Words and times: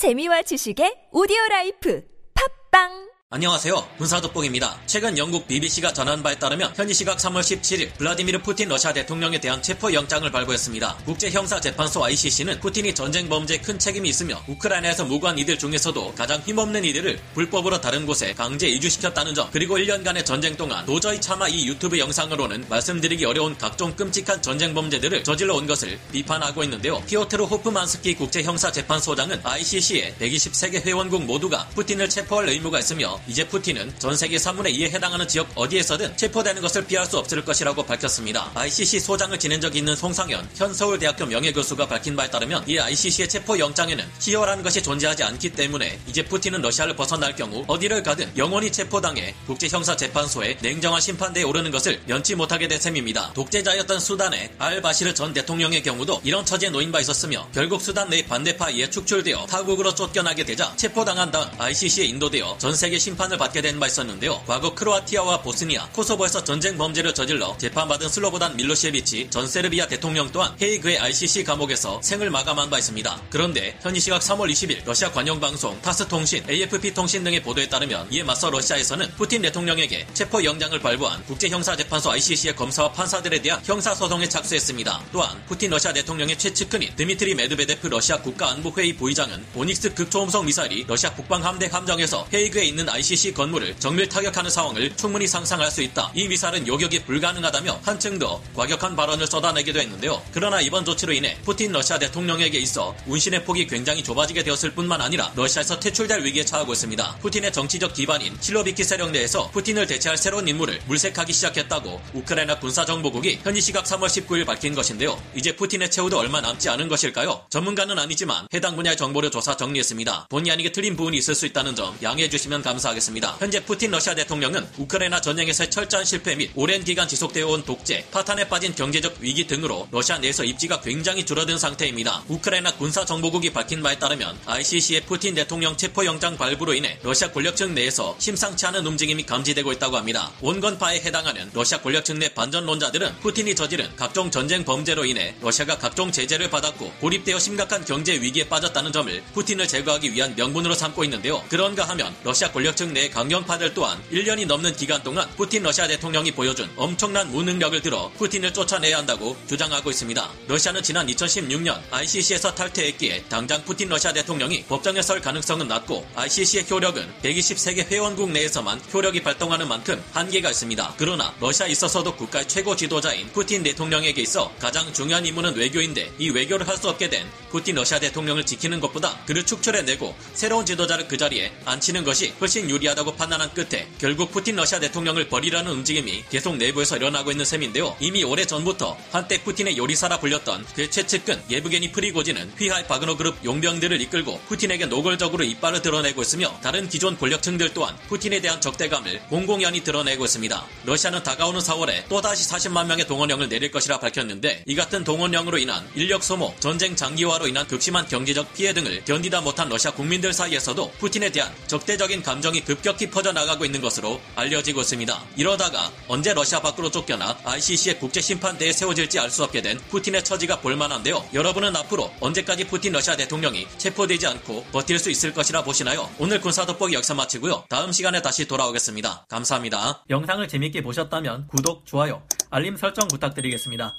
재미와 0.00 0.40
지식의 0.48 1.12
오디오 1.12 1.36
life. 1.50 2.00
팟빵 2.32 3.09
안녕하세요. 3.32 3.90
군사돋보기입니다. 3.98 4.76
최근 4.86 5.16
영국 5.16 5.46
BBC가 5.46 5.92
전한 5.92 6.20
바에 6.20 6.34
따르면 6.34 6.72
현지 6.74 6.92
시각 6.92 7.18
3월 7.18 7.42
17일 7.42 7.94
블라디미르 7.94 8.42
푸틴 8.42 8.68
러시아 8.68 8.92
대통령에 8.92 9.38
대한 9.38 9.62
체포 9.62 9.92
영장을 9.94 10.28
발부했습니다. 10.28 10.96
국제형사재판소 11.04 12.04
ICC는 12.04 12.58
푸틴이 12.58 12.92
전쟁 12.92 13.28
범죄에 13.28 13.58
큰 13.58 13.78
책임이 13.78 14.08
있으며 14.08 14.42
우크라이나에서 14.48 15.04
무고한 15.04 15.38
이들 15.38 15.60
중에서도 15.60 16.14
가장 16.16 16.40
힘없는 16.40 16.84
이들을 16.84 17.20
불법으로 17.34 17.80
다른 17.80 18.04
곳에 18.04 18.34
강제 18.34 18.66
이주시켰다는 18.66 19.36
점 19.36 19.48
그리고 19.52 19.78
1년간의 19.78 20.24
전쟁 20.24 20.56
동안 20.56 20.84
도저히 20.84 21.20
차마 21.20 21.46
이 21.46 21.68
유튜브 21.68 22.00
영상으로는 22.00 22.64
말씀드리기 22.68 23.24
어려운 23.26 23.56
각종 23.56 23.94
끔찍한 23.94 24.42
전쟁 24.42 24.74
범죄들을 24.74 25.22
저질러 25.22 25.54
온 25.54 25.68
것을 25.68 26.00
비판하고 26.10 26.64
있는데요. 26.64 27.00
피오트르 27.06 27.44
호프만스키 27.44 28.16
국제형사재판소장은 28.16 29.42
ICC의 29.44 30.16
123개 30.18 30.84
회원국 30.84 31.26
모두가 31.26 31.68
푸틴을 31.76 32.08
체포할 32.08 32.48
의무가 32.48 32.80
있으며 32.80 33.19
이제 33.26 33.46
푸틴은 33.46 33.94
전 33.98 34.16
세계 34.16 34.36
3분의 34.36 34.74
2에 34.76 34.90
해당하는 34.90 35.26
지역 35.26 35.50
어디에서든 35.54 36.16
체포되는 36.16 36.62
것을 36.62 36.86
피할 36.86 37.06
수 37.06 37.18
없을 37.18 37.44
것이라고 37.44 37.84
밝혔습니다. 37.84 38.50
ICC 38.54 39.00
소장을 39.00 39.38
지낸 39.38 39.60
적이 39.60 39.78
있는 39.78 39.96
송상현 39.96 40.50
현 40.56 40.74
서울대학교 40.74 41.26
명예교수가 41.26 41.86
밝힌 41.88 42.16
바에 42.16 42.30
따르면 42.30 42.64
이 42.66 42.78
ICC의 42.78 43.28
체포 43.28 43.58
영장에는 43.58 44.04
시효라는 44.20 44.62
것이 44.62 44.82
존재하지 44.82 45.22
않기 45.24 45.50
때문에 45.50 45.98
이제 46.06 46.24
푸틴은 46.24 46.62
러시아를 46.62 46.96
벗어날 46.96 47.34
경우 47.36 47.64
어디를 47.66 48.02
가든 48.02 48.32
영원히 48.36 48.70
체포당해 48.70 49.34
국제형사재판소의 49.46 50.58
냉정한 50.60 51.00
심판대에 51.00 51.42
오르는 51.42 51.70
것을 51.70 52.00
면치 52.06 52.34
못하게 52.34 52.68
된 52.68 52.80
셈입니다. 52.80 53.32
독재자였던 53.34 54.00
수단의 54.00 54.50
알바시르 54.58 55.14
전 55.14 55.32
대통령의 55.32 55.82
경우도 55.82 56.20
이런 56.24 56.44
처지에 56.44 56.70
놓인 56.70 56.92
바 56.92 57.00
있었으며 57.00 57.48
결국 57.52 57.80
수단 57.82 58.08
내 58.08 58.24
반대파에 58.26 58.90
축출되어 58.90 59.46
타국으로 59.46 59.94
쫓겨나게 59.94 60.44
되자 60.44 60.72
체포당한 60.76 61.30
다음 61.30 61.48
ICC에 61.58 62.04
인도되어 62.06 62.56
전 62.58 62.74
세계 62.74 62.98
심 63.10 63.16
심판을 63.16 63.38
받게 63.38 63.60
된 63.60 63.80
바 63.80 63.86
있었는데요. 63.86 64.42
과거 64.46 64.74
크로아티아와 64.74 65.40
보스니아, 65.40 65.88
코소보에서 65.92 66.44
전쟁 66.44 66.76
범죄를 66.76 67.14
저질러 67.14 67.56
재판받은 67.56 68.08
슬로보단 68.10 68.54
밀로셰비치 68.56 69.28
전 69.30 69.48
세르비아 69.48 69.88
대통령 69.88 70.30
또한 70.30 70.54
헤이그의 70.60 70.98
ICC 70.98 71.44
감옥에서 71.44 72.00
생을 72.02 72.28
마감한 72.30 72.68
바 72.68 72.78
있습니다. 72.78 73.22
그런데 73.30 73.78
현지 73.80 74.00
시각 74.00 74.20
3월 74.20 74.50
20일 74.50 74.84
러시아 74.84 75.10
관영 75.10 75.40
방송 75.40 75.80
타스 75.80 76.06
통신, 76.06 76.44
AFP통신 76.48 77.24
등의 77.24 77.42
보도에 77.42 77.68
따르면 77.68 78.08
이에 78.12 78.22
맞서 78.22 78.50
러시아에서는 78.50 79.12
푸틴 79.16 79.42
대통령에게 79.42 80.06
체포 80.12 80.44
영장을 80.44 80.78
발부한 80.78 81.24
국제형사재판소 81.24 82.10
ICC의 82.10 82.54
검사와 82.54 82.92
판사들에 82.92 83.40
대한 83.40 83.60
형사소송에 83.64 84.28
착수했습니다. 84.28 85.04
또한 85.12 85.42
푸틴 85.46 85.70
러시아 85.70 85.92
대통령의 85.92 86.36
최측근인 86.38 86.94
드미트리 86.96 87.34
메드베데프 87.34 87.86
러시아 87.86 88.18
국가안보회의 88.20 88.92
부의장은 88.94 89.46
오닉스 89.54 89.94
극초음속 89.94 90.44
미사일이 90.44 90.84
러시아 90.86 91.14
북방함대 91.14 91.68
함정에서 91.72 92.28
헤이그에 92.32 92.64
있는 92.64 92.88
ICC 93.00 93.32
건물을 93.32 93.76
정밀 93.78 94.08
타격하는 94.08 94.50
상황을 94.50 94.94
충분히 94.94 95.26
상상할 95.26 95.70
수 95.70 95.80
있다. 95.80 96.12
이 96.14 96.28
미사일은 96.28 96.66
요격이 96.66 97.04
불가능하다며 97.04 97.80
한층 97.82 98.18
더 98.18 98.42
과격한 98.54 98.94
발언을 98.94 99.26
쏟아내기도 99.26 99.80
했는데요. 99.80 100.22
그러나 100.32 100.60
이번 100.60 100.84
조치로 100.84 101.14
인해 101.14 101.38
푸틴 101.42 101.72
러시아 101.72 101.98
대통령에게 101.98 102.58
있어 102.58 102.94
운신의 103.06 103.44
폭이 103.44 103.66
굉장히 103.66 104.04
좁아지게 104.04 104.42
되었을 104.42 104.74
뿐만 104.74 105.00
아니라 105.00 105.32
러시아에서 105.34 105.80
퇴출될 105.80 106.22
위기에 106.24 106.44
처하고 106.44 106.74
있습니다. 106.74 107.16
푸틴의 107.22 107.52
정치적 107.52 107.94
기반인 107.94 108.36
실로비키 108.38 108.84
세력 108.84 109.10
내에서 109.12 109.50
푸틴을 109.50 109.86
대체할 109.86 110.18
새로운 110.18 110.46
인물을 110.46 110.80
물색하기 110.86 111.32
시작했다고 111.32 112.00
우크라이나 112.12 112.58
군사정보국이 112.58 113.40
현지 113.42 113.62
시각 113.62 113.86
3월 113.86 114.08
19일 114.08 114.44
밝힌 114.44 114.74
것인데요. 114.74 115.18
이제 115.34 115.56
푸틴의 115.56 115.90
최후도 115.90 116.18
얼마 116.18 116.42
남지 116.42 116.68
않은 116.68 116.88
것일까요? 116.88 117.46
전문가는 117.48 117.98
아니지만 117.98 118.46
해당 118.52 118.76
분야의 118.76 118.98
정보를 118.98 119.30
조사 119.30 119.56
정리했습니다. 119.56 120.26
본의 120.28 120.52
아니게 120.52 120.72
틀린 120.72 120.96
부분이 120.96 121.16
있을 121.16 121.34
수 121.34 121.46
있다는 121.46 121.74
점 121.74 121.96
양해해 122.02 122.28
주시면 122.28 122.60
감사하겠습니다. 122.60 122.89
하겠습니다. 122.90 123.36
현재 123.38 123.64
푸틴 123.64 123.90
러시아 123.90 124.14
대통령은 124.14 124.68
우크라이나 124.78 125.20
전쟁에서의 125.20 125.70
철저한 125.70 126.04
실패 126.04 126.34
및 126.34 126.50
오랜 126.54 126.84
기간 126.84 127.08
지속되어 127.08 127.46
온 127.48 127.64
독재, 127.64 128.06
파탄에 128.10 128.48
빠진 128.48 128.74
경제적 128.74 129.16
위기 129.20 129.46
등으로 129.46 129.88
러시아 129.90 130.18
내에서 130.18 130.44
입지가 130.44 130.80
굉장히 130.80 131.24
줄어든 131.24 131.58
상태입니다. 131.58 132.24
우크라이나 132.28 132.74
군사정보국이 132.76 133.52
밝힌 133.52 133.82
바에 133.82 133.98
따르면 133.98 134.38
ICC의 134.46 135.02
푸틴 135.02 135.34
대통령 135.34 135.76
체포영장 135.76 136.36
발부로 136.36 136.74
인해 136.74 136.98
러시아 137.02 137.30
권력층 137.30 137.74
내에서 137.74 138.16
심상치 138.18 138.66
않은 138.66 138.86
움직임이 138.86 139.24
감지되고 139.24 139.72
있다고 139.72 139.96
합니다. 139.96 140.30
온건파에 140.40 141.00
해당하는 141.00 141.50
러시아 141.52 141.80
권력층 141.80 142.18
내 142.18 142.28
반전론자들은 142.34 143.20
푸틴이 143.20 143.54
저지른 143.54 143.88
각종 143.96 144.30
전쟁 144.30 144.64
범죄로 144.64 145.04
인해 145.04 145.34
러시아가 145.40 145.78
각종 145.78 146.12
제재를 146.12 146.50
받았고 146.50 146.92
고립되어 147.00 147.38
심각한 147.38 147.84
경제 147.84 148.20
위기에 148.20 148.48
빠졌다는 148.48 148.92
점을 148.92 149.22
푸틴을 149.34 149.68
제거하기 149.68 150.12
위한 150.12 150.34
명분으로 150.36 150.74
삼고 150.74 151.04
있는데요. 151.04 151.42
그런가 151.48 151.84
하면 151.90 152.14
러시아 152.24 152.50
권력 152.50 152.69
권력층 152.70 152.92
내 152.92 153.08
강경파들 153.08 153.74
또한 153.74 154.00
1년이 154.12 154.46
넘는 154.46 154.74
기간 154.76 155.02
동안 155.02 155.28
푸틴 155.36 155.62
러시아 155.62 155.86
대통령이 155.86 156.32
보여준 156.32 156.68
엄청난 156.76 157.30
무능력을 157.30 157.80
들어 157.82 158.10
푸틴을 158.18 158.52
쫓아내야 158.52 158.98
한다고 158.98 159.36
주장하고 159.48 159.90
있습니다. 159.90 160.30
러시아는 160.48 160.82
지난 160.82 161.06
2016년 161.06 161.80
ICC에서 161.90 162.54
탈퇴했기에 162.54 163.24
당장 163.28 163.64
푸틴 163.64 163.88
러시아 163.88 164.12
대통령이 164.12 164.64
법정에 164.64 165.02
설 165.02 165.20
가능성은 165.20 165.68
낮고 165.68 166.06
ICC의 166.14 166.66
효력은 166.70 167.08
123개 167.22 167.86
회원국 167.86 168.30
내에서만 168.30 168.80
효력이 168.92 169.22
발동하는 169.22 169.68
만큼 169.68 170.02
한계가 170.12 170.50
있습니다. 170.50 170.94
그러나 170.96 171.34
러시아에 171.40 171.70
있어서도 171.70 172.14
국가의 172.16 172.46
최고 172.48 172.76
지도자인 172.76 173.28
푸틴 173.32 173.62
대통령에게 173.62 174.22
있어 174.22 174.52
가장 174.58 174.92
중요한 174.92 175.24
임무는 175.26 175.56
외교인데 175.56 176.12
이 176.18 176.30
외교를 176.30 176.66
할 176.66 176.80
수 176.80 176.88
없게 176.88 177.10
된 177.10 177.26
푸틴 177.50 177.74
러시아 177.74 177.98
대통령을 178.00 178.46
지키는 178.46 178.80
것보다 178.80 179.18
그를 179.26 179.44
축출해내고 179.44 180.14
새로운 180.32 180.64
지도자를 180.64 181.06
그 181.08 181.18
자리에 181.18 181.52
앉히는 181.66 182.04
것이 182.04 182.32
훨씬 182.40 182.59
유리하다고 182.68 183.14
판단한 183.14 183.54
끝에 183.54 183.88
결국 183.98 184.32
푸틴 184.32 184.56
러시아 184.56 184.80
대통령을 184.80 185.28
버리려는 185.28 185.70
움직임이 185.70 186.24
계속 186.28 186.56
내부에서 186.56 186.96
일어나고 186.96 187.30
있는 187.30 187.44
셈인데요. 187.44 187.96
이미 188.00 188.24
오래 188.24 188.44
전부터 188.44 188.96
한때 189.12 189.42
푸틴의 189.42 189.78
요리사라 189.78 190.18
불렸던 190.18 190.66
그의 190.74 190.90
최측근 190.90 191.40
예브게니 191.48 191.92
프리고진은 191.92 192.52
휘하의 192.58 192.86
바그너 192.86 193.16
그룹 193.16 193.36
용병들을 193.44 194.00
이끌고 194.00 194.40
푸틴에게 194.48 194.86
노골적으로 194.86 195.44
이빨을 195.44 195.82
드러내고 195.82 196.22
있으며 196.22 196.58
다른 196.62 196.88
기존 196.88 197.16
권력층들 197.16 197.72
또한 197.72 197.96
푸틴에 198.08 198.40
대한 198.40 198.60
적대감을 198.60 199.20
공공연히 199.28 199.82
드러내고 199.84 200.24
있습니다. 200.24 200.66
러시아는 200.84 201.22
다가오는 201.22 201.60
4월에 201.60 202.08
또다시 202.08 202.48
40만 202.48 202.86
명의 202.86 203.06
동원령을 203.06 203.48
내릴 203.48 203.70
것이라 203.70 204.00
밝혔는데 204.00 204.64
이 204.66 204.74
같은 204.74 205.04
동원령으로 205.04 205.58
인한 205.58 205.88
인력 205.94 206.24
소모, 206.24 206.54
전쟁 206.60 206.96
장기화로 206.96 207.48
인한 207.48 207.66
극심한 207.66 208.06
경제적 208.06 208.52
피해 208.54 208.72
등을 208.72 209.04
견디다 209.04 209.40
못한 209.40 209.68
러시아 209.68 209.92
국민들 209.92 210.32
사이에서도 210.32 210.92
푸틴에 210.98 211.30
대한 211.30 211.52
적대적인 211.66 212.22
감정 212.22 212.49
이 212.54 212.60
급격히 212.60 213.10
퍼져나가고 213.10 213.64
있는 213.64 213.80
것으로 213.80 214.20
알려지고 214.36 214.80
있습니다. 214.82 215.22
이러다가 215.36 215.90
언제 216.08 216.34
러시아 216.34 216.60
밖으로 216.60 216.90
쫓겨나 216.90 217.38
ICC의 217.44 217.98
국제심판대에 217.98 218.72
세워질지 218.72 219.18
알 219.18 219.30
수 219.30 219.44
없게 219.44 219.62
된 219.62 219.78
푸틴의 219.90 220.24
처지가 220.24 220.60
볼만한데요. 220.60 221.24
여러분은 221.32 221.76
앞으로 221.76 222.12
언제까지 222.20 222.64
푸틴 222.66 222.92
러시아 222.92 223.14
대통령이 223.16 223.68
체포되지 223.78 224.26
않고 224.26 224.64
버틸 224.72 224.98
수 224.98 225.08
있을 225.10 225.32
것이라 225.32 225.62
보시나요? 225.62 226.10
오늘 226.18 226.40
군사 226.40 226.66
돋보기 226.66 226.94
역사 226.94 227.14
마치고요. 227.14 227.64
다음 227.68 227.92
시간에 227.92 228.20
다시 228.20 228.48
돌아오겠습니다. 228.48 229.26
감사합니다. 229.28 230.04
영상을 230.10 230.46
재밌게 230.48 230.82
보셨다면 230.82 231.46
구독, 231.46 231.86
좋아요, 231.86 232.22
알림 232.50 232.76
설정 232.76 233.06
부탁드리겠습니다. 233.06 233.94